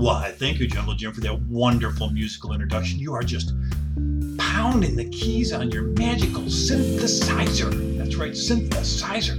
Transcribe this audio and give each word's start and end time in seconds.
Why, 0.00 0.30
thank 0.30 0.58
you, 0.58 0.66
Jungle 0.66 0.94
Jim, 0.94 1.12
for 1.12 1.20
that 1.20 1.42
wonderful 1.42 2.08
musical 2.08 2.54
introduction. 2.54 2.98
You 2.98 3.12
are 3.12 3.22
just 3.22 3.52
pounding 4.38 4.96
the 4.96 5.06
keys 5.10 5.52
on 5.52 5.70
your 5.70 5.82
magical 5.82 6.44
synthesizer. 6.44 7.98
That's 7.98 8.16
right, 8.16 8.32
synthesizer. 8.32 9.38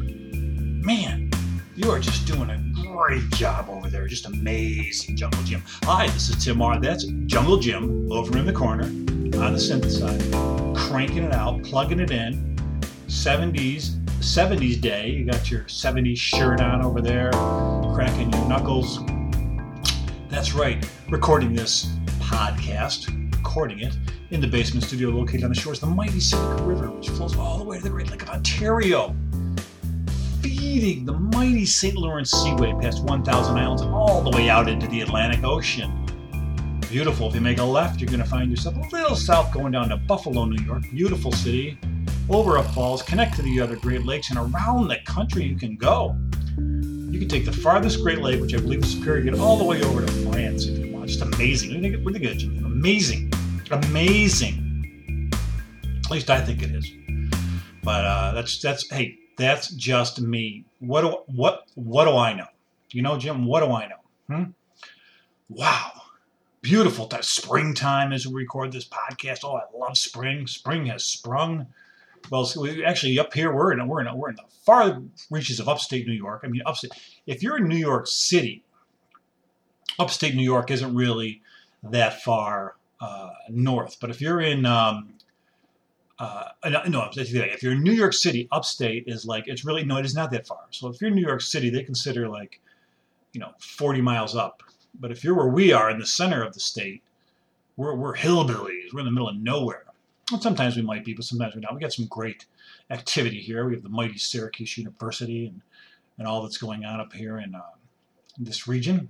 Man, 0.86 1.32
you 1.76 1.89
are 1.89 2.00
just 2.00 2.28
doing 2.28 2.52
a 2.52 2.63
great 2.79 3.28
job 3.32 3.70
over 3.70 3.89
there. 3.89 4.05
Just 4.05 4.28
amazing, 4.28 5.18
Jungle 5.18 5.42
Jim. 5.46 5.63
Hi, 5.86 6.05
this 6.05 6.29
is 6.29 6.45
Tim 6.45 6.62
R. 6.62 6.80
That's 6.80 7.05
Jungle 7.25 7.57
Jim 7.57 8.12
over 8.12 8.38
in 8.38 8.46
the 8.46 8.54
corner 8.54 8.84
on 8.84 9.54
the 9.54 9.59
synthesizer, 9.59 10.78
cranking 10.78 11.23
it 11.23 11.34
out, 11.34 11.64
plugging 11.64 12.00
it 12.00 12.12
in. 12.12 12.55
70s, 13.07 14.00
70s 14.20 14.80
day. 14.80 15.09
You 15.09 15.25
got 15.25 15.50
your 15.50 15.62
70s 15.64 16.18
shirt 16.18 16.62
on 16.62 16.84
over 16.84 17.02
there, 17.02 17.32
cracking 17.96 18.32
your 18.32 18.48
knuckles. 18.48 19.00
That's 20.32 20.54
right, 20.54 20.89
recording 21.09 21.54
this 21.54 21.88
podcast, 22.20 23.35
recording 23.35 23.81
it 23.81 23.98
in 24.30 24.40
the 24.40 24.48
basement 24.48 24.85
studio 24.85 25.09
located 25.09 25.44
on 25.44 25.49
the 25.49 25.59
shores 25.59 25.84
of 25.84 25.90
the 25.90 25.95
mighty 25.95 26.21
Seneca 26.21 26.63
River, 26.63 26.90
which 26.90 27.09
flows 27.09 27.35
all 27.35 27.57
the 27.57 27.66
way 27.66 27.80
to 27.80 27.84
the 27.84 27.90
Great 27.90 28.09
Lake 28.09 28.23
of 28.23 28.30
Ontario, 28.30 29.13
feeding 30.41 31.04
the 31.04 31.12
mighty 31.12 31.66
St. 31.66 31.98
Lawrence 31.98 32.31
Seaway 32.31 32.73
past 32.80 33.04
1,000 33.04 33.57
islands 33.57 33.81
all 33.81 34.21
the 34.21 34.30
way 34.30 34.49
out 34.49 34.70
into 34.70 34.88
the 34.88 35.02
Atlantic 35.02 35.44
Ocean. 35.44 35.91
Beautiful. 36.90 37.27
If 37.27 37.35
you 37.35 37.41
make 37.41 37.57
a 37.57 37.63
left, 37.63 37.99
you're 37.99 38.09
going 38.09 38.23
to 38.23 38.26
find 38.26 38.49
yourself 38.49 38.77
a 38.77 38.95
little 38.95 39.18
south 39.18 39.54
going 39.54 39.73
down 39.73 39.90
to 39.90 39.98
Buffalo, 39.98 40.45
New 40.45 40.63
York. 40.63 40.84
Beautiful 40.91 41.34
city. 41.34 41.77
Over 42.29 42.55
a 42.55 42.63
falls, 42.63 43.04
connect 43.04 43.35
to 43.35 43.41
the 43.41 43.59
other 43.59 43.76
Great 43.76 44.05
Lakes, 44.05 44.29
and 44.29 44.40
around 44.40 44.88
the 44.88 44.99
country 45.05 45.43
you 45.43 45.57
can 45.57 45.76
go. 45.76 46.16
You 47.11 47.20
can 47.20 47.27
take 47.27 47.43
the 47.43 47.51
farthest 47.51 48.01
Great 48.01 48.20
Lake, 48.20 48.39
which 48.39 48.53
I 48.55 48.57
believe 48.57 48.83
is 48.83 48.93
Superior, 48.93 49.21
get 49.23 49.38
all 49.38 49.57
the 49.57 49.65
way 49.65 49.83
over 49.83 50.05
to 50.05 50.11
France 50.31 50.65
if 50.65 50.77
you 50.77 50.93
want. 50.93 51.09
Just 51.09 51.21
amazing. 51.21 52.03
What 52.05 52.13
do 52.13 52.20
you? 52.21 52.65
Amazing. 52.65 53.34
Amazing. 53.70 55.29
At 56.05 56.09
least 56.09 56.29
I 56.29 56.40
think 56.40 56.63
it 56.63 56.71
is. 56.71 56.90
But 57.84 58.05
uh, 58.05 58.31
that's 58.34 58.62
that's 58.62 58.90
hey, 58.90 59.18
that's 59.37 59.71
just 59.71 60.21
me. 60.21 60.63
What 60.79 61.01
do 61.01 61.18
what 61.35 61.65
what 61.76 62.05
do 62.05 62.15
I 62.15 62.34
know? 62.34 62.48
You 62.91 63.01
know, 63.01 63.18
Jim. 63.18 63.46
What 63.46 63.59
do 63.59 63.71
I 63.73 63.87
know? 63.90 63.96
Hmm? 64.34 64.44
Wow, 65.50 65.91
beautiful 66.62 67.07
time. 67.07 67.23
Springtime 67.23 68.13
as 68.13 68.25
we 68.25 68.35
record 68.35 68.72
this 68.72 68.88
podcast. 68.88 69.40
Oh, 69.44 69.57
I 69.57 69.63
love 69.78 69.97
spring. 69.97 70.47
Spring 70.47 70.85
has 70.85 71.03
sprung. 71.03 71.68
Well, 72.30 72.46
so 72.46 72.66
actually 72.86 73.19
up 73.19 73.34
here 73.34 73.53
we're 73.53 73.74
in 73.74 73.88
we're 73.88 74.02
in 74.02 74.18
we're 74.18 74.30
in 74.30 74.36
the 74.36 74.44
far 74.66 75.02
reaches 75.30 75.59
of 75.59 75.68
upstate 75.68 76.08
New 76.08 76.14
York. 76.14 76.41
I 76.44 76.47
mean, 76.47 76.62
upstate. 76.66 76.91
If 77.25 77.44
you're 77.44 77.58
in 77.58 77.68
New 77.68 77.78
York 77.78 78.08
City, 78.08 78.64
upstate 80.00 80.36
New 80.36 80.44
York 80.44 80.72
isn't 80.72 80.96
really 80.96 81.42
that 81.84 82.22
far 82.22 82.75
uh, 83.00 83.30
north. 83.50 83.97
But 84.00 84.12
if 84.12 84.22
you're 84.22 84.42
in, 84.42 84.66
um, 84.66 85.16
uh, 86.19 86.50
no, 86.88 87.09
if 87.16 87.64
you're 87.64 87.74
in 87.74 87.84
New 87.84 87.92
York 87.92 88.14
City, 88.14 88.47
upstate 88.52 89.06
is 89.08 89.25
like 89.25 89.47
it's 89.47 89.66
really 89.66 89.84
no, 89.84 89.97
it 89.97 90.06
is 90.06 90.16
not 90.16 90.31
that 90.31 90.47
far. 90.47 90.59
So 90.69 90.88
if 90.88 91.02
you're 91.02 91.09
in 91.09 91.16
New 91.16 91.25
York 91.25 91.42
City, 91.42 91.69
they 91.69 91.84
consider 91.84 92.30
like, 92.30 92.59
you 93.34 93.40
know, 93.40 93.52
40 93.59 94.02
miles 94.02 94.36
up. 94.36 94.62
But 95.00 95.12
if 95.12 95.24
you're 95.24 95.36
where 95.36 95.47
we 95.47 95.74
are 95.74 95.90
in 95.90 96.00
the 96.00 96.06
center 96.06 96.44
of 96.44 96.53
the 96.53 96.59
state, 96.59 97.02
we're 97.78 97.96
we're 97.96 98.16
hillbillies. 98.16 98.94
We're 98.94 99.00
in 99.00 99.06
the 99.06 99.12
middle 99.12 99.30
of 99.30 99.38
nowhere. 99.38 99.86
And 100.31 100.41
sometimes 100.41 100.75
we 100.75 100.81
might 100.81 101.03
be, 101.03 101.13
but 101.13 101.25
sometimes 101.25 101.56
we're 101.56 101.62
not. 101.62 101.74
We 101.74 101.81
got 101.81 101.94
some 101.94 102.07
great 102.07 102.46
activity 102.90 103.40
here. 103.40 103.66
We 103.66 103.74
have 103.74 103.84
the 103.84 103.90
mighty 103.90 104.18
Syracuse 104.18 104.78
University 104.78 105.47
and 105.47 105.62
and 106.18 106.28
all 106.28 106.44
that's 106.44 106.57
going 106.57 106.85
on 106.85 107.00
up 107.00 107.13
here 107.13 107.40
in, 107.40 107.56
uh, 107.56 107.62
in 108.38 108.44
this 108.44 108.68
region. 108.68 109.09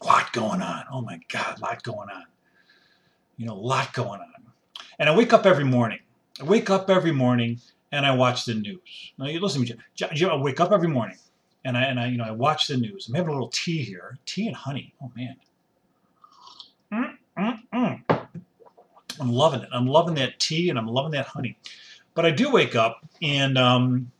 A 0.00 0.04
lot 0.06 0.32
going 0.32 0.62
on. 0.62 0.84
Oh 0.92 1.00
my 1.00 1.18
God, 1.28 1.58
a 1.58 1.60
lot 1.60 1.82
going 1.82 2.08
on 2.10 2.24
you 3.40 3.46
know, 3.46 3.54
a 3.54 3.54
lot 3.54 3.90
going 3.94 4.20
on. 4.20 4.52
And 4.98 5.08
I 5.08 5.16
wake 5.16 5.32
up 5.32 5.46
every 5.46 5.64
morning. 5.64 6.00
I 6.38 6.44
wake 6.44 6.68
up 6.68 6.90
every 6.90 7.10
morning 7.10 7.58
and 7.90 8.04
I 8.04 8.14
watch 8.14 8.44
the 8.44 8.52
news. 8.52 9.12
Now, 9.16 9.26
you 9.26 9.40
listen 9.40 9.64
to 9.64 9.76
me, 9.76 10.26
I 10.26 10.36
wake 10.36 10.60
up 10.60 10.72
every 10.72 10.88
morning 10.88 11.16
and 11.64 11.74
I, 11.74 11.84
and 11.84 11.98
I, 11.98 12.08
you 12.08 12.18
know, 12.18 12.24
I 12.24 12.32
watch 12.32 12.68
the 12.68 12.76
news. 12.76 13.08
I'm 13.08 13.14
having 13.14 13.30
a 13.30 13.32
little 13.32 13.48
tea 13.48 13.82
here, 13.82 14.18
tea 14.26 14.46
and 14.46 14.54
honey. 14.54 14.92
Oh 15.02 15.10
man, 15.16 15.36
I'm 19.20 19.32
loving 19.32 19.60
it. 19.60 19.68
I'm 19.72 19.86
loving 19.86 20.14
that 20.14 20.38
tea 20.38 20.70
and 20.70 20.78
I'm 20.78 20.86
loving 20.86 21.12
that 21.12 21.26
honey. 21.26 21.56
But 22.14 22.26
I 22.26 22.30
do 22.30 22.50
wake 22.50 22.74
up 22.74 23.06
and 23.22 23.56
um, 23.58 24.10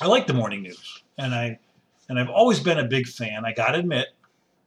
I 0.00 0.06
like 0.06 0.26
the 0.26 0.34
morning 0.34 0.62
news, 0.62 1.02
and 1.18 1.34
I 1.34 1.58
and 2.08 2.18
I've 2.18 2.28
always 2.30 2.60
been 2.60 2.78
a 2.78 2.84
big 2.84 3.06
fan. 3.06 3.44
I 3.44 3.52
got 3.52 3.72
to 3.72 3.78
admit, 3.78 4.08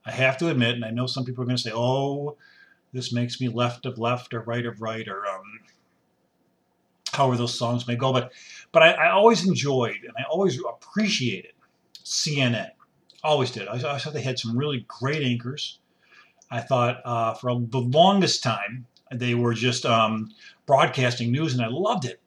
I 0.06 0.10
have 0.10 0.38
to 0.38 0.48
admit, 0.48 0.74
and 0.74 0.84
I 0.84 0.90
know 0.90 1.06
some 1.06 1.24
people 1.24 1.44
are 1.44 1.46
to 1.46 1.58
say, 1.58 1.72
"Oh, 1.72 2.36
this 2.94 3.12
makes 3.12 3.40
me 3.40 3.48
left 3.48 3.84
of 3.84 3.98
left 3.98 4.32
or 4.32 4.40
right 4.40 4.64
of 4.64 4.80
right 4.80 5.06
or 5.06 5.26
um, 5.26 5.60
however 7.12 7.36
those 7.36 7.58
songs 7.58 7.86
may 7.86 7.96
go. 7.96 8.12
But 8.12 8.32
but 8.72 8.82
I, 8.82 8.92
I, 8.92 9.10
always 9.10 9.46
enjoyed 9.46 9.98
and 10.04 10.12
I 10.16 10.22
always 10.30 10.58
appreciated 10.58 11.52
CNN. 12.04 12.70
Always 13.22 13.50
did. 13.50 13.68
I, 13.68 13.74
I 13.74 13.98
thought 13.98 14.14
they 14.14 14.22
had 14.22 14.38
some 14.38 14.56
really 14.56 14.86
great 14.88 15.22
anchors. 15.22 15.80
I 16.50 16.60
thought 16.60 17.00
uh, 17.04 17.34
for 17.34 17.50
the 17.60 17.80
longest 17.80 18.42
time 18.42 18.86
they 19.12 19.34
were 19.34 19.54
just 19.54 19.84
um, 19.86 20.30
broadcasting 20.66 21.30
news, 21.30 21.54
and 21.54 21.62
I 21.62 21.68
loved 21.68 22.04
it. 22.04 22.20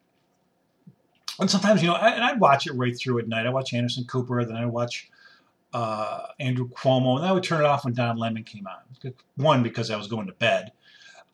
And 1.39 1.49
sometimes, 1.49 1.81
you 1.81 1.87
know, 1.87 1.95
I, 1.95 2.09
and 2.11 2.23
I'd 2.23 2.39
watch 2.39 2.67
it 2.67 2.73
right 2.73 2.97
through 2.97 3.19
at 3.19 3.27
night. 3.27 3.45
I 3.45 3.49
watch 3.49 3.73
Anderson 3.73 4.05
Cooper, 4.05 4.43
then 4.43 4.55
I 4.55 4.65
watch 4.65 5.09
uh, 5.73 6.27
Andrew 6.39 6.69
Cuomo, 6.69 7.17
and 7.17 7.25
I 7.25 7.31
would 7.31 7.43
turn 7.43 7.61
it 7.61 7.65
off 7.65 7.85
when 7.85 7.93
Don 7.93 8.17
Lemon 8.17 8.43
came 8.43 8.65
on. 8.67 9.13
One 9.35 9.63
because 9.63 9.91
I 9.91 9.97
was 9.97 10.07
going 10.07 10.27
to 10.27 10.33
bed, 10.33 10.71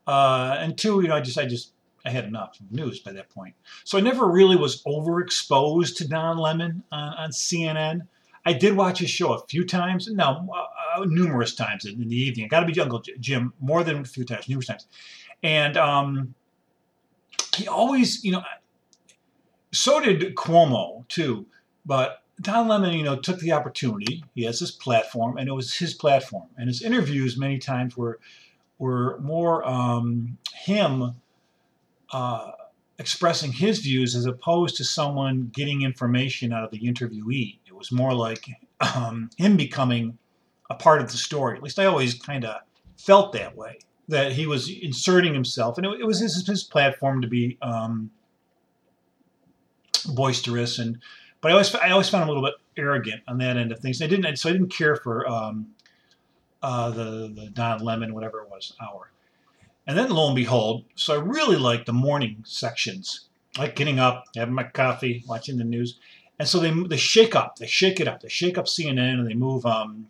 uh, 0.06 0.58
and 0.60 0.78
two, 0.78 1.02
you 1.02 1.08
know, 1.08 1.16
I 1.16 1.22
just 1.22 1.38
I 1.38 1.46
just 1.46 1.72
I 2.06 2.10
had 2.10 2.26
enough 2.26 2.58
news 2.70 3.00
by 3.00 3.14
that 3.14 3.30
point. 3.30 3.56
So 3.86 3.98
I 3.98 4.02
never 4.02 4.28
really 4.30 4.58
was 4.58 4.84
overexposed 4.84 5.96
to 5.98 6.08
Don 6.08 6.38
Lemon 6.38 6.84
on, 6.92 7.14
on 7.14 7.30
CNN. 7.30 8.08
I 8.46 8.52
did 8.52 8.76
watch 8.76 9.00
his 9.00 9.10
show 9.10 9.34
a 9.34 9.46
few 9.48 9.66
times, 9.66 10.10
no, 10.12 10.50
uh, 10.54 11.06
numerous 11.06 11.56
times 11.56 11.86
in, 11.86 12.02
in 12.02 12.10
the 12.10 12.16
evening. 12.16 12.50
Got 12.50 12.60
to 12.60 12.66
be 12.66 12.74
Jungle 12.74 13.02
Jim 13.20 13.54
more 13.62 13.86
than 13.86 14.00
a 14.00 14.04
few 14.04 14.26
times, 14.26 14.50
numerous 14.50 14.68
times, 14.68 14.88
and 15.44 15.78
um, 15.78 16.34
he 17.56 17.68
always, 17.68 18.24
you 18.24 18.32
know, 18.32 18.44
so 19.72 20.00
did 20.00 20.36
Cuomo 20.36 21.08
too, 21.08 21.46
but 21.86 22.24
Don 22.42 22.68
Lemon, 22.68 22.94
you 22.94 23.04
know, 23.04 23.16
took 23.16 23.40
the 23.40 23.52
opportunity. 23.52 24.24
He 24.34 24.44
has 24.46 24.60
this 24.60 24.72
platform, 24.72 25.38
and 25.38 25.48
it 25.48 25.52
was 25.52 25.76
his 25.76 25.94
platform. 25.94 26.48
And 26.58 26.68
his 26.68 26.82
interviews 26.82 27.38
many 27.38 27.60
times 27.60 27.96
were 27.96 28.20
were 28.80 29.20
more 29.22 29.66
um, 29.68 30.38
him 30.56 31.16
uh, 32.12 32.52
expressing 32.98 33.52
his 33.52 33.80
views 33.80 34.16
as 34.16 34.26
opposed 34.26 34.76
to 34.78 34.84
someone 34.84 35.52
getting 35.54 35.84
information 35.84 36.52
out 36.52 36.64
of 36.64 36.72
the 36.72 36.80
interviewee. 36.80 37.60
It 37.66 37.76
was 37.76 37.92
more 37.92 38.14
like 38.14 38.46
um, 38.96 39.30
him 39.38 39.58
becoming 39.58 40.18
a 40.70 40.76
part 40.76 41.02
of 41.02 41.12
the 41.12 41.18
story. 41.18 41.58
At 41.58 41.64
least 41.64 41.80
I 41.80 41.86
always 41.86 42.14
kind 42.16 42.46
of 42.46 42.62
felt 42.98 43.34
that 43.34 43.56
way. 43.56 43.80
That 44.10 44.34
he 44.34 44.48
was 44.48 44.70
inserting 44.70 45.34
himself, 45.34 45.78
and 45.78 45.88
it, 45.88 46.02
it 46.02 46.06
was 46.06 46.20
his, 46.20 46.46
his, 46.46 46.64
platform 46.64 47.22
to 47.22 47.28
be 47.28 47.58
um, 47.62 48.12
boisterous 50.14 50.78
and 50.78 51.00
but 51.44 51.50
I 51.50 51.52
always 51.52 51.76
I 51.76 51.90
always 51.90 52.10
found 52.10 52.24
him 52.24 52.30
a 52.30 52.32
little 52.32 52.50
bit 52.50 52.56
arrogant 52.82 53.22
on 53.28 53.38
that 53.40 53.58
end 53.58 53.72
of 53.74 53.80
things. 53.80 54.02
I 54.02 54.08
didn't 54.08 54.38
so 54.38 54.50
I 54.50 54.54
didn't 54.54 54.70
care 54.70 54.96
for 54.96 55.28
um, 55.28 55.68
uh, 56.64 56.90
the 56.90 57.34
the 57.36 57.50
Don 57.54 57.84
Lemon 57.84 58.14
whatever 58.14 58.40
it 58.42 58.50
was 58.50 58.74
hour. 58.82 59.12
And 59.86 59.98
then 59.98 60.10
lo 60.10 60.28
and 60.28 60.36
behold, 60.36 60.86
so 60.96 61.14
I 61.14 61.22
really 61.22 61.58
like 61.58 61.86
the 61.86 61.92
morning 61.92 62.42
sections, 62.48 63.28
like 63.58 63.76
getting 63.76 64.00
up, 64.00 64.24
having 64.38 64.54
my 64.54 64.64
coffee, 64.64 65.26
watching 65.28 65.58
the 65.58 65.66
news. 65.66 66.00
And 66.40 66.48
so 66.48 66.60
they 66.60 66.72
they 66.72 66.96
shake 66.96 67.36
up, 67.36 67.58
they 67.58 67.68
shake 67.68 68.00
it 68.00 68.08
up, 68.08 68.22
they 68.22 68.30
shake 68.30 68.58
up 68.58 68.66
CNN, 68.66 69.20
and 69.20 69.30
they 69.30 69.34
move 69.34 69.66
um, 69.66 70.08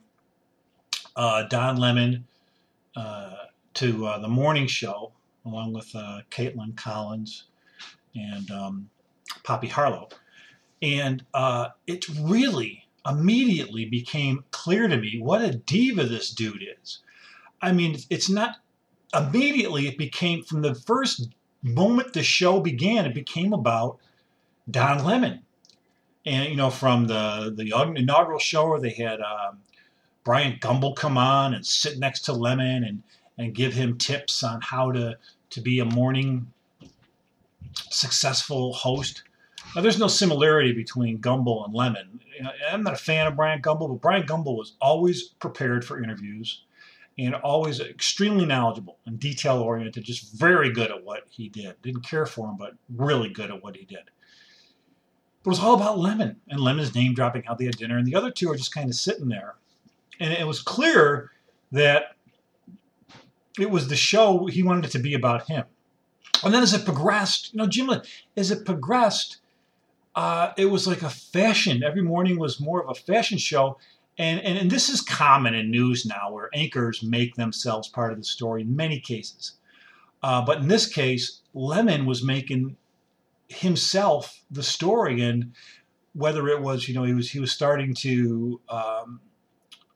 uh, 1.16 1.44
Don 1.48 1.78
Lemon 1.78 2.28
uh, 2.96 3.34
to 3.75 4.06
uh, 4.06 4.20
the 4.20 4.28
morning 4.28 4.68
show 4.68 5.12
along 5.46 5.74
with 5.74 5.94
uh, 5.96 6.22
Kaitlan 6.30 6.75
Collins 6.75 7.46
and 8.16 8.50
um, 8.52 8.90
Poppy 9.44 9.68
Harlow. 9.68 10.10
And 10.81 11.25
uh, 11.34 11.70
it 11.88 12.08
really 12.10 12.86
immediately 13.08 13.86
became 13.86 14.44
clear 14.52 14.88
to 14.88 14.98
me 14.98 15.20
what 15.22 15.42
a 15.42 15.54
diva 15.54 16.06
this 16.06 16.30
dude 16.30 16.64
is. 16.81 17.00
I 17.62 17.72
mean, 17.72 17.98
it's 18.10 18.30
not 18.30 18.58
immediately, 19.14 19.88
it 19.88 19.98
became 19.98 20.44
from 20.44 20.62
the 20.62 20.75
first 20.75 21.30
moment 21.62 22.14
the 22.14 22.24
show 22.24 22.60
began, 22.60 23.06
it 23.06 23.14
became 23.14 23.54
about 23.54 23.98
Don 24.70 25.04
Lemon. 25.04 25.42
And, 26.25 26.50
you 26.50 26.56
know, 26.56 26.70
from 26.70 27.08
the, 27.08 27.54
the 27.56 27.74
inaugural 27.96 28.40
show 28.40 28.70
where 28.70 28.80
they 28.80 28.92
had 28.92 29.20
um, 29.20 29.60
Bryant 30.24 30.62
Gumbel 30.62 30.96
come 30.96 31.18
on 31.18 31.54
and 31.54 31.66
sit 31.66 32.00
next 32.00 32.22
to 32.25 32.34
Lemon 32.34 32.84
and, 32.86 33.04
and 33.38 33.53
give 33.53 33.74
him 33.74 33.97
tips 33.97 34.44
on 34.44 34.62
how 34.62 34.91
to, 34.91 35.18
to 35.51 35.62
be 35.62 35.80
a 35.80 35.85
morning 35.85 36.51
successful 37.89 38.74
host 38.74 39.24
Now, 39.75 39.81
there's 39.81 40.00
no 40.00 40.07
similarity 40.07 40.74
between 40.74 41.19
Gumbel 41.19 41.65
and 41.65 41.74
Lemon. 41.74 42.19
You 42.38 42.44
know, 42.44 42.51
I'm 42.69 42.83
not 42.83 42.94
a 42.94 42.97
fan 42.97 43.27
of 43.27 43.35
Brian 43.35 43.62
Gumbel, 43.62 43.88
but 43.89 44.01
Brian 44.01 44.24
Gumbel 44.24 44.57
was 44.57 44.74
always 44.81 45.24
prepared 45.24 45.85
for 45.85 46.03
interviews 46.03 46.63
and 47.18 47.35
always 47.35 47.80
extremely 47.80 48.45
knowledgeable 48.45 48.97
and 49.06 49.19
detail 49.19 49.59
oriented, 49.59 50.03
just 50.03 50.33
very 50.33 50.71
good 50.71 50.89
at 50.91 51.03
what 51.03 51.24
he 51.29 51.47
did. 51.50 51.81
Didn't 51.81 52.03
care 52.03 52.25
for 52.25 52.50
him, 52.50 52.57
but 52.57 52.74
really 52.95 53.29
good 53.29 53.51
at 53.51 53.63
what 53.63 53.75
he 53.75 53.86
did. 53.86 54.03
But 55.44 55.50
it 55.50 55.57
was 55.57 55.59
all 55.59 55.75
about 55.75 56.00
Lemon 56.00 56.38
and 56.50 56.59
Lemon's 56.59 56.95
name 56.95 57.13
dropping 57.13 57.44
how 57.44 57.53
they 57.53 57.65
had 57.65 57.77
dinner, 57.77 57.97
and 57.97 58.07
the 58.07 58.15
other 58.15 58.31
two 58.31 58.50
are 58.50 58.56
just 58.56 58.74
kind 58.74 58.89
of 58.89 58.95
sitting 58.95 59.27
there. 59.27 59.56
And 60.19 60.33
it 60.33 60.47
was 60.47 60.62
clear 60.62 61.31
that 61.71 62.12
it 63.59 63.69
was 63.69 63.88
the 63.88 63.95
show 63.95 64.45
he 64.45 64.63
wanted 64.63 64.85
it 64.85 64.91
to 64.91 65.00
be 65.00 65.13
about 65.13 65.47
him. 65.47 65.65
And 66.44 66.53
then 66.53 66.63
as 66.63 66.73
it 66.73 66.85
progressed, 66.85 67.53
you 67.53 67.57
know, 67.57 67.67
Jim, 67.67 67.89
as 68.35 68.51
it 68.51 68.65
progressed, 68.65 69.38
uh, 70.15 70.51
it 70.57 70.65
was 70.65 70.88
like 70.88 71.01
a 71.01 71.09
fashion. 71.09 71.83
Every 71.83 72.01
morning 72.01 72.38
was 72.38 72.59
more 72.59 72.83
of 72.83 72.89
a 72.89 73.00
fashion 73.00 73.38
show. 73.38 73.77
And, 74.17 74.39
and, 74.41 74.57
and 74.57 74.71
this 74.71 74.89
is 74.89 75.01
common 75.01 75.55
in 75.55 75.71
news 75.71 76.05
now 76.05 76.31
where 76.31 76.50
anchors 76.53 77.01
make 77.01 77.35
themselves 77.35 77.88
part 77.88 78.11
of 78.11 78.17
the 78.17 78.23
story 78.23 78.61
in 78.61 78.75
many 78.75 79.00
cases. 79.00 79.53
Uh, 80.21 80.44
but 80.44 80.59
in 80.59 80.67
this 80.67 80.85
case, 80.85 81.41
Lemon 81.53 82.05
was 82.05 82.23
making 82.23 82.75
himself 83.47 84.44
the 84.51 84.63
story. 84.63 85.21
And 85.21 85.53
whether 86.13 86.47
it 86.47 86.61
was, 86.61 86.88
you 86.88 86.94
know, 86.94 87.03
he 87.03 87.13
was 87.13 87.31
he 87.31 87.39
was 87.39 87.51
starting 87.51 87.94
to, 87.95 88.59
um, 88.69 89.19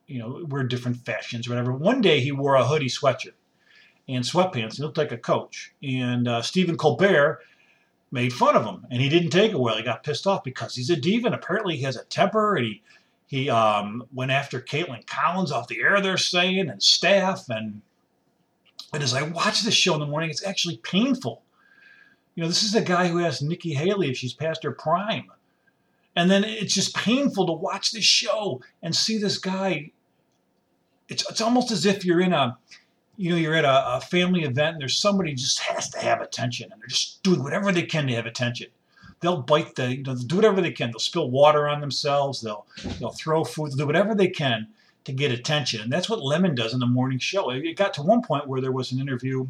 you 0.07 0.19
know, 0.19 0.45
wear 0.47 0.63
different 0.63 1.05
fashions 1.05 1.47
or 1.47 1.51
whatever. 1.51 1.73
One 1.73 2.01
day 2.01 2.21
he 2.21 2.31
wore 2.31 2.55
a 2.55 2.65
hoodie 2.65 2.87
sweatshirt 2.87 3.33
and 4.07 4.23
sweatpants. 4.23 4.77
He 4.77 4.83
looked 4.83 4.97
like 4.97 5.11
a 5.11 5.17
coach. 5.17 5.73
And 5.83 6.27
uh, 6.27 6.41
Stephen 6.41 6.77
Colbert 6.77 7.39
made 8.11 8.31
fun 8.33 8.55
of 8.55 8.65
him, 8.65 8.85
and 8.89 9.01
he 9.01 9.09
didn't 9.09 9.31
take 9.31 9.51
it 9.51 9.59
well. 9.59 9.75
He 9.77 9.83
got 9.83 10.03
pissed 10.03 10.27
off 10.27 10.43
because 10.43 10.75
he's 10.75 10.89
a 10.89 10.95
diva, 10.95 11.27
and 11.27 11.35
apparently 11.35 11.75
he 11.75 11.83
has 11.83 11.97
a 11.97 12.05
temper, 12.05 12.55
and 12.55 12.65
he 12.65 12.81
he 13.27 13.49
um, 13.49 14.05
went 14.13 14.31
after 14.31 14.61
Kaitlan 14.61 15.05
Collins 15.05 15.51
off 15.51 15.67
the 15.67 15.81
air. 15.81 15.99
They're 15.99 16.15
saying 16.15 16.69
and 16.69 16.81
staff, 16.81 17.49
and 17.49 17.81
and 18.93 19.03
as 19.03 19.13
I 19.13 19.23
watch 19.23 19.63
this 19.63 19.73
show 19.73 19.93
in 19.95 19.99
the 19.99 20.05
morning, 20.05 20.29
it's 20.29 20.45
actually 20.45 20.77
painful. 20.77 21.43
You 22.35 22.43
know, 22.43 22.47
this 22.47 22.63
is 22.63 22.71
the 22.71 22.81
guy 22.81 23.07
who 23.07 23.19
asked 23.19 23.41
Nikki 23.41 23.73
Haley 23.73 24.11
if 24.11 24.17
she's 24.17 24.33
past 24.33 24.63
her 24.63 24.71
prime. 24.71 25.31
And 26.15 26.31
then 26.31 26.43
it's 26.43 26.73
just 26.73 26.95
painful 26.95 27.45
to 27.47 27.53
watch 27.53 27.91
this 27.91 28.03
show 28.03 28.61
and 28.81 28.95
see 28.95 29.17
this 29.17 29.37
guy. 29.37 29.91
It's, 31.09 31.27
it's 31.29 31.41
almost 31.41 31.71
as 31.71 31.85
if 31.85 32.05
you're 32.05 32.21
in 32.21 32.33
a, 32.33 32.57
you 33.17 33.31
know, 33.31 33.35
you're 33.35 33.55
at 33.55 33.65
a, 33.65 33.95
a, 33.95 34.01
family 34.01 34.43
event 34.43 34.73
and 34.73 34.81
there's 34.81 34.99
somebody 34.99 35.33
just 35.33 35.59
has 35.59 35.89
to 35.89 35.99
have 35.99 36.21
attention 36.21 36.71
and 36.71 36.79
they're 36.79 36.87
just 36.87 37.21
doing 37.23 37.43
whatever 37.43 37.71
they 37.71 37.83
can 37.83 38.07
to 38.07 38.15
have 38.15 38.27
attention. 38.27 38.67
They'll 39.19 39.41
bite 39.41 39.75
the, 39.75 39.97
you 39.97 40.03
know, 40.03 40.15
do 40.15 40.35
whatever 40.35 40.61
they 40.61 40.71
can. 40.71 40.91
They'll 40.91 40.99
spill 40.99 41.31
water 41.31 41.67
on 41.67 41.81
themselves. 41.81 42.41
They'll, 42.41 42.67
they'll 42.99 43.09
throw 43.09 43.43
food. 43.43 43.71
They'll 43.71 43.77
do 43.77 43.87
whatever 43.87 44.13
they 44.13 44.27
can 44.27 44.67
to 45.05 45.11
get 45.11 45.31
attention. 45.31 45.81
And 45.81 45.91
that's 45.91 46.09
what 46.09 46.21
Lemon 46.21 46.53
does 46.53 46.73
in 46.73 46.79
the 46.79 46.85
morning 46.85 47.17
show. 47.17 47.49
It 47.49 47.75
got 47.75 47.95
to 47.95 48.03
one 48.03 48.21
point 48.21 48.47
where 48.47 48.61
there 48.61 48.71
was 48.71 48.91
an 48.91 48.99
interview 48.99 49.47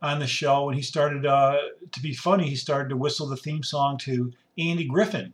on 0.00 0.20
the 0.20 0.28
show 0.28 0.68
and 0.68 0.76
he 0.76 0.82
started 0.82 1.26
uh, 1.26 1.58
to 1.90 2.00
be 2.00 2.14
funny. 2.14 2.48
He 2.48 2.54
started 2.54 2.90
to 2.90 2.96
whistle 2.96 3.26
the 3.26 3.36
theme 3.36 3.64
song 3.64 3.98
to 3.98 4.32
Andy 4.56 4.84
Griffith 4.84 5.32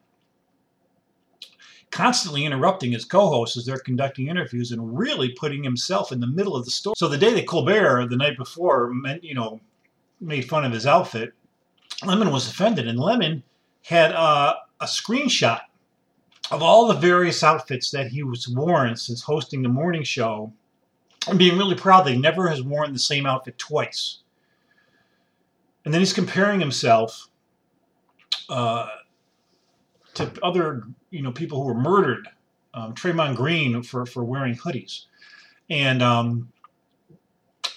constantly 1.90 2.44
interrupting 2.44 2.92
his 2.92 3.04
co-hosts 3.04 3.56
as 3.56 3.64
they're 3.64 3.78
conducting 3.78 4.28
interviews 4.28 4.72
and 4.72 4.98
really 4.98 5.30
putting 5.30 5.62
himself 5.62 6.12
in 6.12 6.20
the 6.20 6.26
middle 6.26 6.56
of 6.56 6.64
the 6.64 6.70
story. 6.70 6.94
So 6.96 7.08
the 7.08 7.18
day 7.18 7.34
that 7.34 7.46
Colbert, 7.46 8.08
the 8.08 8.16
night 8.16 8.36
before, 8.36 8.92
meant, 8.92 9.22
you 9.22 9.34
know, 9.34 9.60
made 10.20 10.48
fun 10.48 10.64
of 10.64 10.72
his 10.72 10.86
outfit, 10.86 11.32
Lemon 12.04 12.32
was 12.32 12.48
offended, 12.48 12.88
and 12.88 12.98
Lemon 12.98 13.42
had 13.82 14.12
uh, 14.12 14.54
a 14.80 14.86
screenshot 14.86 15.60
of 16.50 16.62
all 16.62 16.88
the 16.88 16.94
various 16.94 17.42
outfits 17.42 17.90
that 17.90 18.08
he 18.08 18.22
was 18.22 18.48
worn 18.48 18.96
since 18.96 19.22
hosting 19.22 19.62
the 19.62 19.68
morning 19.68 20.02
show, 20.02 20.52
and 21.28 21.38
being 21.38 21.56
really 21.56 21.74
proud 21.74 22.04
that 22.04 22.12
he 22.12 22.18
never 22.18 22.48
has 22.48 22.62
worn 22.62 22.92
the 22.92 22.98
same 22.98 23.24
outfit 23.24 23.56
twice. 23.56 24.18
And 25.84 25.92
then 25.92 26.00
he's 26.00 26.12
comparing 26.12 26.60
himself 26.60 27.28
uh, 28.48 28.88
to 30.14 30.32
other 30.42 30.84
you 31.10 31.22
know 31.22 31.32
people 31.32 31.60
who 31.60 31.66
were 31.66 31.74
murdered, 31.74 32.28
um, 32.72 32.94
Draymond 32.94 33.36
Green 33.36 33.82
for 33.82 34.06
for 34.06 34.24
wearing 34.24 34.54
hoodies, 34.56 35.04
and 35.70 36.02
um, 36.02 36.52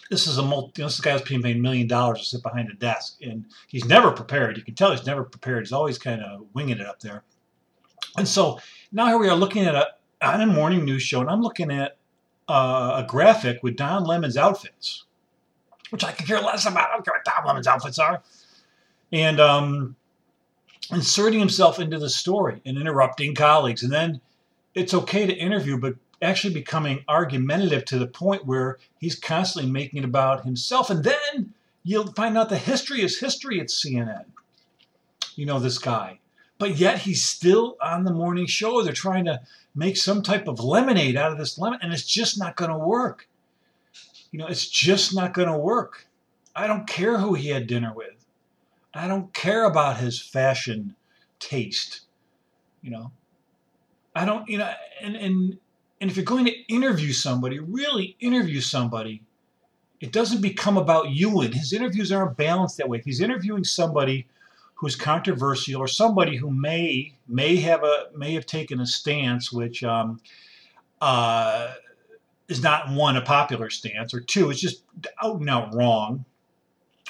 this 0.09 0.27
is 0.27 0.37
a 0.37 0.43
multi, 0.43 0.81
you 0.81 0.83
know, 0.83 0.87
this 0.87 0.99
guy's 0.99 1.21
being 1.21 1.41
paid 1.41 1.61
million 1.61 1.87
dollars 1.87 2.19
to 2.19 2.25
sit 2.25 2.43
behind 2.43 2.69
a 2.69 2.73
desk, 2.73 3.17
and 3.21 3.45
he's 3.67 3.85
never 3.85 4.11
prepared. 4.11 4.57
You 4.57 4.63
can 4.63 4.75
tell 4.75 4.91
he's 4.91 5.05
never 5.05 5.23
prepared. 5.23 5.63
He's 5.63 5.73
always 5.73 5.97
kind 5.97 6.21
of 6.21 6.45
winging 6.53 6.79
it 6.79 6.85
up 6.85 6.99
there. 6.99 7.23
And 8.17 8.27
so 8.27 8.59
now 8.91 9.07
here 9.07 9.17
we 9.17 9.29
are 9.29 9.35
looking 9.35 9.65
at 9.65 9.75
a 9.75 9.87
on 10.21 10.41
a 10.41 10.47
morning 10.47 10.85
news 10.85 11.03
show, 11.03 11.21
and 11.21 11.29
I'm 11.29 11.41
looking 11.41 11.71
at 11.71 11.97
uh, 12.47 13.03
a 13.03 13.07
graphic 13.07 13.61
with 13.63 13.75
Don 13.75 14.05
Lemon's 14.05 14.37
outfits, 14.37 15.05
which 15.89 16.03
I 16.03 16.11
could 16.11 16.25
care 16.25 16.41
less 16.41 16.65
about. 16.65 16.89
I 16.89 16.93
don't 16.93 17.05
care 17.05 17.13
what 17.13 17.25
Don 17.25 17.45
Lemon's 17.45 17.67
outfits 17.67 17.99
are. 17.99 18.23
And 19.11 19.39
um, 19.39 19.95
inserting 20.91 21.39
himself 21.39 21.79
into 21.79 21.99
the 21.99 22.09
story 22.09 22.61
and 22.65 22.77
interrupting 22.77 23.35
colleagues. 23.35 23.83
And 23.83 23.91
then 23.91 24.21
it's 24.73 24.93
okay 24.93 25.25
to 25.25 25.33
interview, 25.33 25.77
but 25.77 25.95
actually 26.21 26.53
becoming 26.53 27.03
argumentative 27.07 27.85
to 27.85 27.99
the 27.99 28.07
point 28.07 28.45
where 28.45 28.77
he's 28.99 29.15
constantly 29.15 29.71
making 29.71 29.99
it 29.99 30.05
about 30.05 30.45
himself. 30.45 30.89
And 30.89 31.03
then 31.03 31.53
you'll 31.83 32.11
find 32.13 32.37
out 32.37 32.49
the 32.49 32.57
history 32.57 33.01
is 33.01 33.19
history 33.19 33.59
at 33.59 33.67
CNN. 33.67 34.25
You 35.35 35.45
know, 35.45 35.59
this 35.59 35.77
guy. 35.77 36.19
But 36.57 36.77
yet 36.77 36.99
he's 36.99 37.23
still 37.23 37.77
on 37.81 38.03
the 38.03 38.13
morning 38.13 38.47
show. 38.47 38.81
They're 38.81 38.93
trying 38.93 39.25
to 39.25 39.41
make 39.75 39.95
some 39.95 40.23
type 40.23 40.47
of 40.47 40.59
lemonade 40.59 41.15
out 41.15 41.31
of 41.31 41.37
this 41.37 41.59
lemon, 41.59 41.79
and 41.83 41.93
it's 41.93 42.03
just 42.03 42.39
not 42.39 42.55
going 42.55 42.71
to 42.71 42.77
work. 42.77 43.27
You 44.31 44.39
know, 44.39 44.47
it's 44.47 44.67
just 44.67 45.13
not 45.15 45.35
going 45.35 45.49
to 45.49 45.57
work. 45.57 46.07
I 46.55 46.65
don't 46.65 46.87
care 46.87 47.19
who 47.19 47.35
he 47.35 47.49
had 47.49 47.67
dinner 47.67 47.93
with. 47.93 48.16
I 48.97 49.07
don't 49.07 49.33
care 49.33 49.65
about 49.65 49.97
his 49.97 50.19
fashion 50.21 50.95
taste. 51.39 52.01
You 52.81 52.91
know, 52.91 53.11
I 54.15 54.25
don't, 54.25 54.47
you 54.47 54.57
know, 54.57 54.71
and, 55.01 55.15
and, 55.15 55.57
and 55.99 56.09
if 56.09 56.15
you're 56.15 56.25
going 56.25 56.45
to 56.45 56.73
interview 56.73 57.11
somebody, 57.13 57.59
really 57.59 58.15
interview 58.19 58.61
somebody, 58.61 59.23
it 59.99 60.11
doesn't 60.11 60.41
become 60.41 60.77
about 60.77 61.09
you. 61.09 61.41
And 61.41 61.53
his 61.53 61.73
interviews 61.73 62.11
aren't 62.11 62.37
balanced 62.37 62.77
that 62.77 62.87
way. 62.87 62.99
If 62.99 63.05
he's 63.05 63.21
interviewing 63.21 63.63
somebody 63.63 64.27
who's 64.77 64.95
controversial 64.95 65.81
or 65.81 65.87
somebody 65.87 66.37
who 66.37 66.51
may 66.51 67.13
may 67.27 67.55
have 67.57 67.83
a 67.83 68.05
may 68.15 68.33
have 68.33 68.45
taken 68.45 68.79
a 68.79 68.85
stance 68.85 69.51
which 69.51 69.83
um, 69.83 70.21
uh, 71.01 71.73
is 72.47 72.61
not 72.61 72.89
one 72.91 73.17
a 73.17 73.21
popular 73.21 73.69
stance 73.69 74.13
or 74.13 74.21
two 74.21 74.51
it's 74.51 74.61
just 74.61 74.83
out 75.23 75.39
and 75.39 75.49
out 75.49 75.73
wrong 75.73 76.23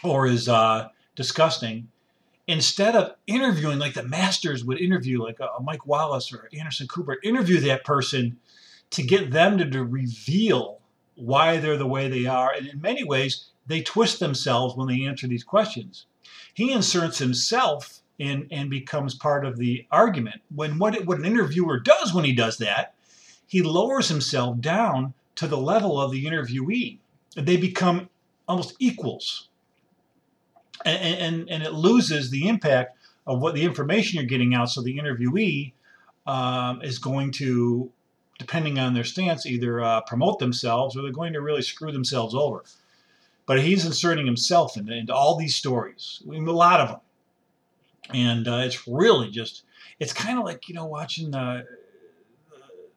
or 0.02 0.28
is 0.28 0.48
uh, 0.48 0.88
disgusting. 1.18 1.90
Instead 2.48 2.96
of 2.96 3.16
interviewing 3.26 3.78
like 3.78 3.94
the 3.94 4.04
masters 4.04 4.64
would 4.64 4.80
interview, 4.80 5.22
like 5.22 5.42
a, 5.42 5.62
Mike 5.62 5.86
Wallace 5.86 6.32
or 6.32 6.48
Anderson 6.58 6.88
Cooper, 6.88 7.18
interview 7.22 7.60
that 7.60 7.84
person 7.84 8.38
to 8.92 9.04
get 9.04 9.32
them 9.32 9.58
to, 9.58 9.70
to 9.70 9.84
reveal 9.84 10.80
why 11.16 11.58
they're 11.58 11.76
the 11.76 11.86
way 11.86 12.08
they 12.08 12.26
are. 12.26 12.54
And 12.54 12.68
in 12.68 12.80
many 12.80 13.04
ways, 13.04 13.48
they 13.66 13.82
twist 13.82 14.22
themselves 14.22 14.78
when 14.78 14.88
they 14.88 15.04
answer 15.04 15.28
these 15.28 15.44
questions. 15.44 16.06
He 16.54 16.72
inserts 16.72 17.18
himself 17.18 18.02
in 18.18 18.48
and 18.50 18.70
becomes 18.70 19.14
part 19.14 19.46
of 19.46 19.58
the 19.58 19.86
argument. 19.92 20.42
When 20.56 20.80
what, 20.80 21.06
what 21.06 21.20
an 21.20 21.26
interviewer 21.26 21.80
does 21.80 22.14
when 22.14 22.24
he 22.24 22.34
does 22.34 22.58
that, 22.60 22.94
he 23.46 23.62
lowers 23.62 24.08
himself 24.08 24.62
down 24.62 25.14
to 25.36 25.48
the 25.48 25.58
level 25.58 26.00
of 26.00 26.12
the 26.12 26.26
interviewee. 26.26 27.00
They 27.36 27.58
become 27.58 28.10
almost 28.48 28.76
equals 28.80 29.50
and, 30.86 31.20
and, 31.20 31.50
and 31.50 31.64
it 31.64 31.74
loses 31.74 32.30
the 32.30 32.48
impact 32.48 32.98
of 33.26 33.40
what 33.42 33.56
the 33.56 33.64
information 33.64 34.18
you're 34.18 34.26
getting 34.26 34.54
out. 34.56 34.70
So 34.70 34.82
the 34.82 34.98
interviewee 34.98 35.74
um, 36.26 36.82
is 36.82 37.00
going 37.00 37.32
to, 37.34 37.92
depending 38.40 38.80
on 38.80 38.94
their 38.94 39.04
stance, 39.04 39.46
either 39.46 39.82
uh, 39.82 40.02
promote 40.02 40.40
themselves 40.40 40.96
or 40.96 41.02
they're 41.02 41.12
going 41.12 41.34
to 41.34 41.42
really 41.42 41.62
screw 41.62 41.92
themselves 41.92 42.36
over. 42.36 42.64
But 43.46 43.62
he's 43.62 43.86
inserting 43.86 44.26
himself 44.26 44.78
into, 44.78 44.94
into 44.94 45.14
all 45.14 45.38
these 45.38 45.56
stories, 45.56 46.22
I 46.26 46.32
mean, 46.32 46.48
a 46.48 46.52
lot 46.52 46.82
of 46.82 46.90
them. 46.90 47.00
And 48.14 48.48
uh, 48.48 48.62
it's 48.64 48.88
really 48.88 49.30
just, 49.30 49.64
it's 50.00 50.14
kind 50.14 50.38
of 50.38 50.46
like, 50.46 50.70
you 50.70 50.76
know, 50.76 50.86
watching 50.86 51.32
the, 51.32 51.66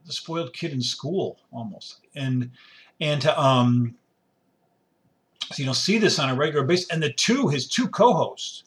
the 0.06 0.12
spoiled 0.12 0.52
kid 0.52 0.72
in 0.72 0.82
school 0.82 1.38
almost. 1.52 1.98
And, 2.14 2.50
and 3.00 3.22
to, 3.22 3.40
um, 3.40 3.96
you 5.58 5.64
don't 5.64 5.74
see 5.74 5.98
this 5.98 6.18
on 6.18 6.30
a 6.30 6.34
regular 6.34 6.64
basis. 6.66 6.88
And 6.90 7.02
the 7.02 7.12
two, 7.12 7.48
his 7.48 7.68
two 7.68 7.88
co-hosts, 7.88 8.64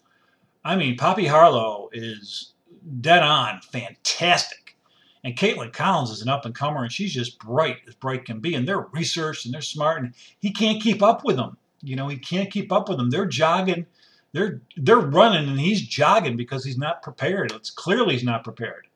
I 0.66 0.76
mean, 0.76 0.98
Poppy 0.98 1.28
Harlow 1.28 1.90
is 1.94 2.54
dead 3.02 3.24
on, 3.24 3.62
fantastic. 3.62 4.76
And 5.24 5.38
Kaitlan 5.38 5.74
Collins 5.74 6.12
is 6.12 6.22
an 6.22 6.30
up 6.30 6.46
and 6.46 6.56
comer, 6.56 6.84
and 6.84 6.92
she's 6.92 7.14
just 7.14 7.40
bright 7.40 7.78
as 7.88 7.96
bright 7.96 8.26
can 8.26 8.40
be. 8.40 8.56
And 8.56 8.68
they're 8.68 8.88
researched 8.92 9.46
and 9.46 9.54
they're 9.54 9.62
smart, 9.62 10.04
and 10.04 10.14
he 10.40 10.52
can't 10.52 10.82
keep 10.82 11.02
up 11.02 11.24
with 11.24 11.38
them. 11.38 11.58
You 11.82 11.96
know, 11.96 12.08
he 12.10 12.18
can't 12.18 12.52
keep 12.52 12.72
up 12.72 12.90
with 12.90 12.98
them. 12.98 13.10
They're 13.10 13.26
jogging 13.26 13.86
They're 14.34 14.62
they're 14.78 14.98
running 15.00 15.50
and 15.50 15.60
he's 15.60 15.82
jogging 15.82 16.38
because 16.38 16.66
he's 16.66 16.78
not 16.78 17.04
prepared. 17.04 17.52
It's 17.54 17.70
clearly 17.72 18.14
he's 18.16 18.24
not 18.24 18.44
prepared. 18.44 18.88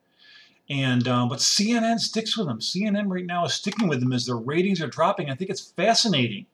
And 0.70 1.08
um, 1.08 1.28
but 1.28 1.38
CNN 1.38 1.98
sticks 2.00 2.36
with 2.36 2.48
him. 2.48 2.60
CNN 2.60 3.10
right 3.10 3.26
now 3.26 3.44
is 3.46 3.54
sticking 3.54 3.88
with 3.88 4.02
him 4.02 4.12
as 4.12 4.26
their 4.26 4.36
ratings 4.36 4.82
are 4.82 4.88
dropping. 4.88 5.30
I 5.30 5.34
think 5.34 5.50
it's 5.50 5.72
fascinating 5.72 6.46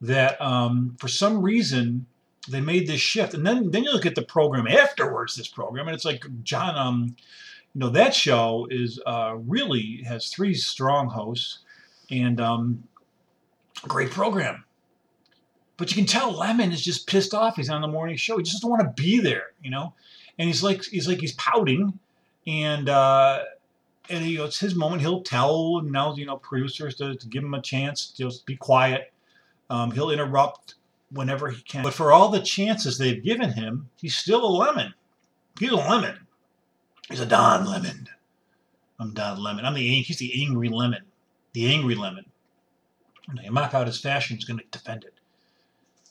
that 0.00 0.40
um, 0.40 0.96
for 0.98 1.08
some 1.08 1.42
reason 1.42 2.06
they 2.48 2.60
made 2.60 2.86
this 2.86 3.00
shift. 3.00 3.34
And 3.34 3.46
then 3.46 3.70
then 3.70 3.84
you 3.84 3.92
look 3.92 4.06
at 4.06 4.14
the 4.14 4.22
program 4.22 4.66
afterwards. 4.66 5.34
This 5.34 5.48
program 5.48 5.88
and 5.88 5.94
it's 5.94 6.04
like 6.04 6.24
John. 6.42 6.76
Um, 6.76 7.16
you 7.74 7.80
know 7.80 7.90
that 7.90 8.14
show 8.14 8.66
is 8.70 8.98
uh, 9.04 9.34
really 9.36 10.02
has 10.06 10.30
three 10.30 10.54
strong 10.54 11.10
hosts 11.10 11.58
and 12.10 12.40
um, 12.40 12.84
great 13.82 14.10
program. 14.10 14.64
But 15.76 15.90
you 15.90 15.96
can 15.96 16.06
tell 16.06 16.32
Lemon 16.32 16.72
is 16.72 16.82
just 16.82 17.06
pissed 17.06 17.34
off. 17.34 17.56
He's 17.56 17.68
on 17.68 17.82
the 17.82 17.88
morning 17.88 18.16
show. 18.16 18.38
He 18.38 18.44
just 18.44 18.56
doesn't 18.56 18.70
want 18.70 18.82
to 18.82 19.02
be 19.02 19.20
there, 19.20 19.48
you 19.62 19.70
know. 19.70 19.92
And 20.38 20.48
he's 20.48 20.62
like, 20.62 20.84
he's 20.84 21.06
like, 21.06 21.18
he's 21.18 21.32
pouting, 21.32 21.98
and 22.46 22.88
uh, 22.88 23.42
and 24.08 24.24
you 24.24 24.38
know, 24.38 24.44
it's 24.44 24.58
his 24.58 24.74
moment. 24.74 25.02
He'll 25.02 25.22
tell 25.22 25.82
now, 25.82 26.14
you 26.14 26.24
know, 26.24 26.38
producers 26.38 26.94
to, 26.96 27.14
to 27.14 27.26
give 27.26 27.44
him 27.44 27.54
a 27.54 27.60
chance. 27.60 28.06
Just 28.06 28.46
be 28.46 28.56
quiet. 28.56 29.12
Um, 29.68 29.90
he'll 29.90 30.10
interrupt 30.10 30.74
whenever 31.10 31.48
he 31.50 31.62
can. 31.62 31.82
But 31.82 31.94
for 31.94 32.12
all 32.12 32.28
the 32.28 32.40
chances 32.40 32.98
they've 32.98 33.22
given 33.22 33.52
him, 33.52 33.90
he's 33.96 34.16
still 34.16 34.44
a 34.44 34.50
lemon. 34.50 34.94
He's 35.58 35.70
a 35.70 35.76
lemon. 35.76 36.26
He's 37.08 37.20
a 37.20 37.26
Don 37.26 37.66
Lemon. 37.66 38.08
I'm 38.98 39.12
Don 39.12 39.42
Lemon. 39.42 39.64
I'm 39.64 39.74
the 39.74 40.02
he's 40.02 40.18
the 40.18 40.44
angry 40.44 40.68
lemon. 40.68 41.02
The 41.52 41.72
angry 41.72 41.94
lemon. 41.94 42.26
And 43.28 43.40
you 43.42 43.50
mock 43.50 43.74
out 43.74 43.86
his 43.86 44.00
fashion, 44.00 44.36
he's 44.36 44.44
going 44.44 44.58
to 44.58 44.64
defend 44.70 45.04
it 45.04 45.16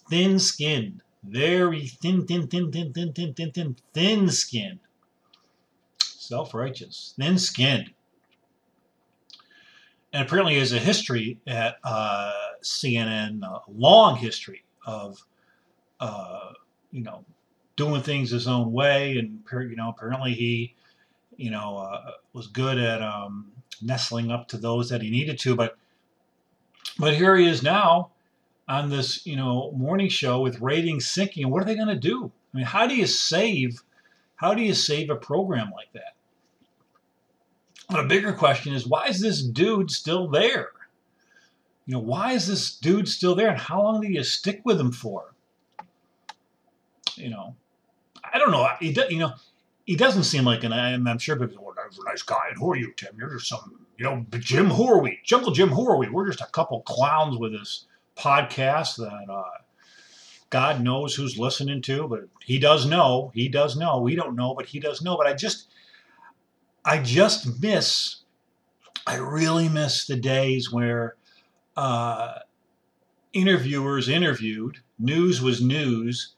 thin 0.10 0.40
skinned, 0.40 1.02
very 1.24 1.88
thin, 1.88 2.26
thin, 2.26 2.48
thin, 2.48 2.72
thin, 2.72 2.94
thin, 2.94 3.14
thin, 3.14 3.34
thin, 3.34 3.52
thin, 3.52 3.76
thin 3.94 4.30
skinned. 4.30 4.80
Self 6.02 6.54
righteous, 6.54 7.14
thin 7.18 7.38
skinned. 7.38 7.92
And 10.14 10.26
apparently, 10.26 10.58
has 10.60 10.72
a 10.72 10.80
history 10.80 11.40
at 11.46 11.78
uh, 11.84 12.32
CNN, 12.66 13.44
a 13.44 13.62
long 13.72 14.16
history 14.16 14.64
of, 14.86 15.24
uh, 16.00 16.52
you 16.92 17.04
know, 17.04 17.24
doing 17.76 18.02
things 18.02 18.32
his 18.32 18.48
own 18.48 18.72
way. 18.72 19.18
And, 19.18 19.44
you 19.52 19.76
know, 19.76 19.90
apparently 19.90 20.34
he, 20.34 20.76
you 21.38 21.52
know, 21.52 21.78
uh, 21.78 22.12
was 22.34 22.48
good 22.48 22.78
at 22.78 23.02
um, 23.02 23.52
nestling 23.82 24.32
up 24.32 24.48
to 24.50 24.58
those 24.58 24.90
that 24.90 25.02
he 25.02 25.10
needed 25.10 25.40
to. 25.40 25.56
But, 25.56 25.78
but 26.98 27.16
here 27.16 27.36
he 27.36 27.48
is 27.48 27.64
now 27.64 28.12
on 28.68 28.90
this, 28.90 29.26
you 29.26 29.36
know, 29.36 29.72
morning 29.72 30.10
show 30.10 30.42
with 30.42 30.62
ratings 30.62 31.08
sinking. 31.10 31.50
What 31.50 31.62
are 31.62 31.66
they 31.66 31.76
going 31.76 31.88
to 31.88 31.96
do? 31.96 32.32
I 32.54 32.58
mean, 32.58 32.66
how 32.66 32.88
do 32.88 32.96
you 32.96 33.06
save? 33.06 33.82
How 34.36 34.54
do 34.54 34.62
you 34.62 34.74
save 34.74 35.10
a 35.10 35.16
program 35.16 35.72
like 35.76 35.92
that? 35.94 36.16
But 37.90 38.00
a 38.00 38.08
bigger 38.08 38.34
question 38.34 38.74
is, 38.74 38.88
why 38.88 39.08
is 39.08 39.20
this 39.20 39.44
dude 39.44 39.92
still 39.92 40.28
there? 40.28 40.70
You 41.86 41.94
know, 41.94 42.00
why 42.00 42.34
is 42.34 42.48
this 42.48 42.76
dude 42.78 43.08
still 43.08 43.36
there, 43.36 43.50
and 43.50 43.60
how 43.60 43.82
long 43.82 44.02
do 44.02 44.08
you 44.08 44.24
stick 44.24 44.62
with 44.64 44.80
him 44.80 44.92
for? 44.92 45.34
You 47.16 47.30
know, 47.30 47.56
I 48.34 48.40
don't 48.40 48.52
know. 48.52 48.68
He, 48.80 48.98
you 49.10 49.20
know, 49.20 49.34
he 49.86 49.96
doesn't 49.96 50.24
seem 50.24 50.46
like 50.46 50.64
an. 50.64 50.74
I'm 50.74 51.20
sure 51.20 51.36
people, 51.38 51.64
well, 51.64 51.76
that's 51.76 52.00
a 52.00 52.04
nice 52.04 52.24
guy. 52.24 52.42
And 52.50 52.58
who 52.58 52.72
are 52.72 52.76
you, 52.76 52.92
Tim? 52.98 53.16
You're 53.18 53.36
just 53.36 53.48
some, 53.48 53.86
you 53.98 54.06
know, 54.06 54.26
Jim. 54.40 54.70
Who 54.70 54.88
are 54.88 55.00
we? 55.00 55.20
Jungle 55.24 55.52
Jim. 55.52 55.70
Who 55.70 55.88
are 55.90 55.98
we? 55.98 56.10
We're 56.10 56.28
just 56.28 56.42
a 56.42 56.48
couple 56.48 56.82
clowns 56.82 57.38
with 57.38 57.52
this 57.52 57.86
podcast 58.18 58.98
that 58.98 59.32
uh, 59.32 59.44
God 60.50 60.82
knows 60.82 61.14
who's 61.14 61.38
listening 61.38 61.84
to, 61.84 62.08
but 62.08 62.28
He 62.42 62.58
does 62.58 62.88
know. 62.88 63.32
He 63.36 63.48
does 63.48 63.78
know. 63.78 64.02
We 64.02 64.16
don't 64.16 64.36
know, 64.36 64.56
but 64.56 64.66
He 64.66 64.80
does 64.80 65.04
know. 65.04 65.18
But 65.18 65.28
I 65.28 65.34
just, 65.34 65.68
I 66.84 66.98
just 66.98 67.62
miss. 67.62 68.18
I 69.06 69.18
really 69.18 69.70
miss 69.70 70.08
the 70.08 70.16
days 70.16 70.72
where 70.72 71.16
uh, 71.76 72.40
interviewers 73.34 74.10
interviewed, 74.10 74.80
news 74.98 75.42
was 75.42 75.62
news, 75.62 76.36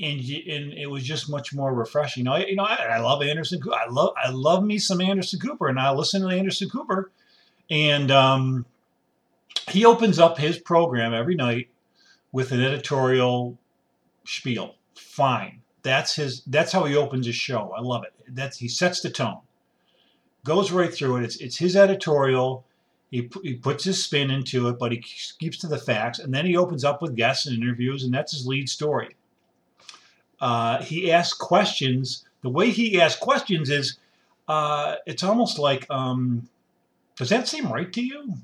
and, 0.00 0.20
and 0.20 0.72
it 0.72 0.90
was 0.90 1.02
just 1.04 1.30
much 1.30 1.54
more 1.54 1.74
refreshing. 1.74 2.28
I, 2.28 2.46
you 2.46 2.56
know, 2.56 2.64
I, 2.64 2.76
I 2.92 2.98
love 2.98 3.22
Anderson. 3.22 3.60
I 3.72 3.88
love, 3.88 4.14
I 4.16 4.30
love 4.30 4.64
me 4.64 4.78
some 4.78 5.00
Anderson 5.00 5.40
Cooper, 5.40 5.68
and 5.68 5.78
I 5.78 5.92
listen 5.92 6.22
to 6.22 6.28
Anderson 6.28 6.68
Cooper, 6.68 7.10
and 7.70 8.10
um, 8.10 8.66
he 9.68 9.84
opens 9.84 10.18
up 10.18 10.38
his 10.38 10.58
program 10.58 11.14
every 11.14 11.34
night 11.34 11.68
with 12.32 12.52
an 12.52 12.62
editorial 12.62 13.58
spiel. 14.24 14.74
Fine. 14.94 15.62
That's 15.82 16.14
his 16.16 16.42
that's 16.46 16.72
how 16.72 16.84
he 16.84 16.96
opens 16.96 17.26
his 17.26 17.36
show. 17.36 17.72
I 17.76 17.80
love 17.80 18.04
it. 18.04 18.12
That's 18.28 18.58
he 18.58 18.68
sets 18.68 19.00
the 19.00 19.10
tone. 19.10 19.38
Goes 20.44 20.72
right 20.72 20.92
through 20.92 21.18
it. 21.18 21.24
It's 21.24 21.36
it's 21.36 21.56
his 21.56 21.76
editorial. 21.76 22.64
He, 23.10 23.30
he 23.42 23.54
puts 23.54 23.84
his 23.84 24.02
spin 24.04 24.30
into 24.30 24.68
it, 24.68 24.78
but 24.78 24.92
he 24.92 24.98
keeps 24.98 25.58
to 25.58 25.68
the 25.68 25.78
facts. 25.78 26.18
And 26.18 26.34
then 26.34 26.44
he 26.44 26.56
opens 26.56 26.84
up 26.84 27.00
with 27.00 27.14
guests 27.14 27.46
and 27.46 27.56
interviews, 27.56 28.04
and 28.04 28.12
that's 28.12 28.32
his 28.32 28.46
lead 28.46 28.68
story. 28.68 29.16
Uh, 30.40 30.82
he 30.82 31.12
asks 31.12 31.38
questions. 31.38 32.24
The 32.42 32.50
way 32.50 32.70
he 32.70 33.00
asks 33.00 33.20
questions 33.20 33.70
is, 33.70 33.98
uh, 34.48 34.96
it's 35.06 35.22
almost 35.22 35.58
like, 35.58 35.86
um, 35.90 36.48
does 37.16 37.30
that 37.30 37.48
seem 37.48 37.72
right 37.72 37.92
to 37.92 38.02
you? 38.02 38.34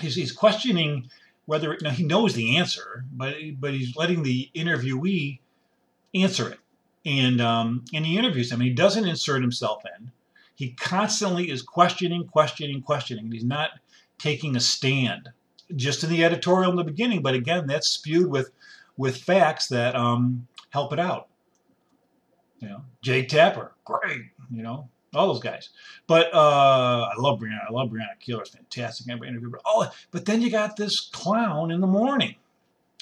he's, 0.00 0.14
he's 0.14 0.32
questioning 0.32 1.10
whether 1.46 1.76
now 1.82 1.90
he 1.90 2.04
knows 2.04 2.34
the 2.34 2.56
answer, 2.56 3.04
but 3.12 3.34
but 3.58 3.74
he's 3.74 3.96
letting 3.96 4.22
the 4.22 4.50
interviewee 4.54 5.38
answer 6.14 6.50
it, 6.50 6.58
and 7.04 7.40
um, 7.40 7.84
and 7.92 8.06
he 8.06 8.18
interviews 8.18 8.50
him. 8.50 8.60
He 8.60 8.70
doesn't 8.70 9.06
insert 9.06 9.42
himself 9.42 9.82
in. 9.98 10.10
He 10.54 10.70
constantly 10.70 11.50
is 11.50 11.62
questioning, 11.62 12.26
questioning, 12.26 12.82
questioning. 12.82 13.30
He's 13.30 13.44
not 13.44 13.70
taking 14.18 14.56
a 14.56 14.60
stand. 14.60 15.30
Just 15.74 16.04
in 16.04 16.10
the 16.10 16.24
editorial 16.24 16.70
in 16.70 16.76
the 16.76 16.84
beginning, 16.84 17.22
but 17.22 17.34
again, 17.34 17.66
that's 17.66 17.88
spewed 17.88 18.30
with 18.30 18.50
with 18.96 19.16
facts 19.16 19.66
that 19.68 19.96
um, 19.96 20.46
help 20.70 20.92
it 20.92 21.00
out. 21.00 21.28
You 22.60 22.68
know, 22.68 22.82
Jake 23.02 23.28
Tapper, 23.28 23.72
great. 23.84 24.22
You 24.50 24.62
know, 24.62 24.88
all 25.14 25.32
those 25.32 25.42
guys. 25.42 25.70
But 26.06 26.32
uh, 26.32 27.08
I 27.10 27.14
love 27.18 27.40
Brianna. 27.40 27.68
I 27.68 27.72
love 27.72 27.90
Brianna 27.90 28.16
Keilar. 28.24 28.48
fantastic 28.48 29.08
interview. 29.08 29.50
But, 29.50 29.62
oh, 29.64 29.90
but 30.10 30.24
then 30.24 30.40
you 30.42 30.50
got 30.50 30.76
this 30.76 31.00
clown 31.00 31.70
in 31.70 31.80
the 31.80 31.86
morning. 31.86 32.36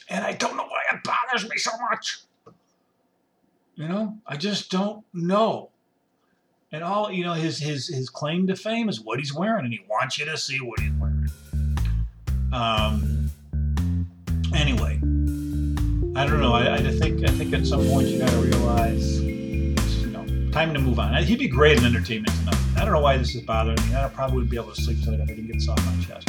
And 0.09 0.25
I 0.25 0.33
don't 0.33 0.57
know 0.57 0.65
why 0.65 0.81
it 0.93 1.01
bothers 1.05 1.49
me 1.49 1.57
so 1.57 1.71
much. 1.91 2.21
You 3.75 3.89
know, 3.89 4.19
I 4.27 4.37
just 4.37 4.71
don't 4.71 5.05
know. 5.13 5.71
And 6.75 6.83
all 6.83 7.13
you 7.13 7.23
know, 7.23 7.35
his 7.35 7.59
his 7.59 7.87
his 7.87 8.09
claim 8.09 8.47
to 8.47 8.57
fame 8.57 8.89
is 8.89 8.99
what 8.99 9.19
he's 9.19 9.35
wearing, 9.35 9.67
and 9.67 9.75
he 9.75 9.81
wants 9.91 10.19
you 10.19 10.25
to 10.25 10.39
see 10.39 10.59
what 10.59 10.81
he's 10.81 10.93
wearing. 10.93 11.29
Um. 12.51 13.31
Anyway, 14.55 14.97
I 16.17 16.27
don't 16.27 16.41
know. 16.41 16.55
I, 16.55 16.77
I 16.77 16.91
think 16.93 17.29
I 17.29 17.33
think 17.33 17.53
at 17.53 17.67
some 17.67 17.87
point 17.87 18.09
you 18.09 18.19
got 18.19 18.31
to 18.31 18.39
realize 18.39 19.21
you 19.21 19.75
know, 20.07 20.51
time 20.51 20.73
to 20.73 20.81
move 20.81 20.99
on. 20.99 21.23
He'd 21.23 21.39
be 21.39 21.49
great 21.49 21.77
in 21.77 21.85
entertainment 21.85 22.35
tonight. 22.39 22.57
I 22.77 22.85
don't 22.85 22.95
know 22.95 23.01
why 23.01 23.19
this 23.19 23.35
is 23.35 23.43
bothering 23.43 23.77
me. 23.89 23.95
I 23.95 24.09
probably 24.09 24.39
would 24.39 24.51
be 24.51 24.57
able 24.57 24.73
to 24.73 24.81
sleep 24.81 25.03
tonight 25.03 25.21
if 25.21 25.31
I 25.31 25.35
didn't 25.35 25.49
get 25.49 25.55
this 25.57 25.69
off 25.69 25.85
my 25.85 26.05
chest. 26.05 26.27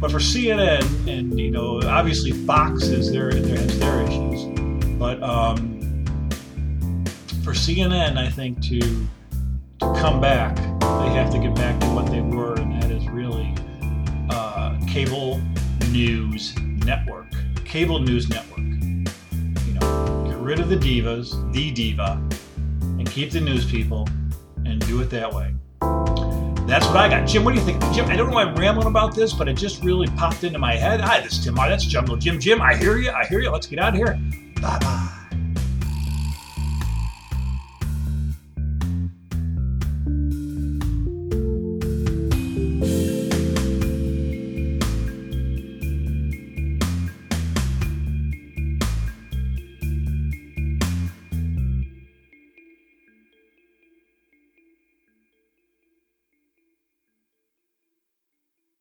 But 0.00 0.10
for 0.10 0.18
CNN 0.18 1.06
and 1.06 1.38
you 1.38 1.50
know, 1.50 1.82
obviously 1.82 2.32
Fox 2.32 2.84
is 2.84 3.12
their 3.12 3.30
there 3.30 3.58
has 3.58 3.78
their 3.78 4.02
issues. 4.06 4.44
But 4.98 5.22
um, 5.22 5.80
for 7.44 7.52
CNN, 7.52 8.16
I 8.16 8.30
think 8.30 8.62
to 8.68 9.06
come 10.06 10.20
back, 10.20 10.54
they 10.54 11.10
have 11.14 11.32
to 11.32 11.38
get 11.40 11.52
back 11.56 11.80
to 11.80 11.86
what 11.88 12.06
they 12.12 12.20
were, 12.20 12.54
and 12.54 12.80
that 12.80 12.92
is 12.92 13.08
really 13.08 13.52
uh, 14.30 14.78
cable 14.86 15.40
news 15.90 16.56
network, 16.60 17.26
cable 17.64 17.98
news 17.98 18.28
network. 18.28 18.58
You 18.60 19.74
know, 19.74 20.24
get 20.28 20.36
rid 20.38 20.60
of 20.60 20.68
the 20.68 20.76
divas, 20.76 21.52
the 21.52 21.72
diva, 21.72 22.22
and 22.82 23.10
keep 23.10 23.32
the 23.32 23.40
news 23.40 23.68
people, 23.68 24.08
and 24.64 24.78
do 24.86 25.00
it 25.00 25.10
that 25.10 25.34
way. 25.34 25.52
That's 26.68 26.86
what 26.86 26.98
I 26.98 27.08
got. 27.08 27.26
Jim, 27.26 27.42
what 27.42 27.54
do 27.54 27.58
you 27.58 27.66
think? 27.66 27.82
Jim, 27.92 28.06
I 28.06 28.14
don't 28.14 28.28
know 28.28 28.36
why 28.36 28.44
I'm 28.44 28.54
rambling 28.54 28.86
about 28.86 29.12
this, 29.12 29.32
but 29.32 29.48
it 29.48 29.54
just 29.54 29.82
really 29.82 30.06
popped 30.10 30.44
into 30.44 30.60
my 30.60 30.76
head. 30.76 31.00
Hi, 31.00 31.18
this 31.20 31.32
is 31.32 31.44
Tim. 31.44 31.56
That's 31.56 31.84
Jungle 31.84 32.16
Jim. 32.16 32.38
Jim, 32.38 32.62
I 32.62 32.76
hear 32.76 32.96
you. 32.98 33.10
I 33.10 33.24
hear 33.26 33.40
you. 33.40 33.50
Let's 33.50 33.66
get 33.66 33.80
out 33.80 33.88
of 33.88 33.96
here. 33.96 34.16
Bye 34.62 34.78
bye. 34.78 35.15